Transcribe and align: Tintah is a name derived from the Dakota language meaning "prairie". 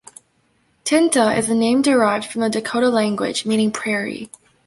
Tintah 0.83 1.37
is 1.37 1.47
a 1.47 1.53
name 1.53 1.83
derived 1.83 2.25
from 2.25 2.41
the 2.41 2.49
Dakota 2.49 2.89
language 2.89 3.45
meaning 3.45 3.69
"prairie". 3.71 4.31